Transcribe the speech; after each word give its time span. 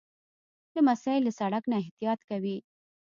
لمسی 0.75 1.17
له 1.25 1.31
سړک 1.39 1.63
نه 1.71 1.75
احتیاط 1.81 2.19
کوي. 2.29 2.57